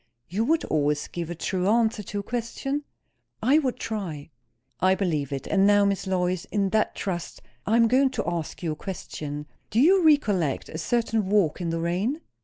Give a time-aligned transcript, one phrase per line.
[0.27, 2.85] "You would always give a true answer to a question?"
[3.39, 4.31] "I would try."
[4.79, 5.45] "I believe it.
[5.45, 9.45] And now, Miss Lois, in that trust, I am going to ask you a question.
[9.69, 12.19] Do you recollect a certain walk in the rain?"